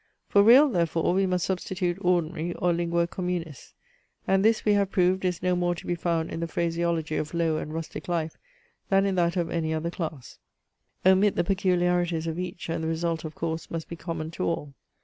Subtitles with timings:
[0.27, 3.75] For "real" therefore, we must substitute ordinary, or lingua communis.
[4.27, 7.35] And this, we have proved, is no more to be found in the phraseology of
[7.35, 8.35] low and rustic life
[8.89, 10.39] than in that of any other class.
[11.05, 14.73] Omit the peculiarities of each and the result of course must be common to all.